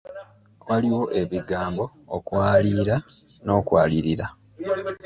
Waliwo 0.69 1.01
ebigambo 1.21 1.85
okwaliira 2.15 2.95
n'okwalirira. 3.45 4.25